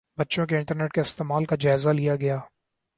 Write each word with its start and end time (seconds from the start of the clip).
بچوں 0.17 0.45
کے 0.47 0.57
انٹرنیٹ 0.57 0.93
کے 0.93 1.01
استعمال 1.01 1.45
کا 1.45 1.55
جائزہ 1.55 1.89
لیا 1.89 2.15
گیا 2.15 2.39